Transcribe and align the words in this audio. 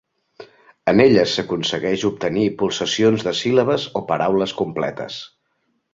En 0.93 1.01
elles 1.03 1.33
s'aconsegueix 1.39 2.05
obtenir 2.09 2.47
pulsacions 2.63 3.27
de 3.29 3.37
síl·labes 3.43 3.89
o 4.01 4.03
paraules 4.13 4.59
completes. 4.63 5.21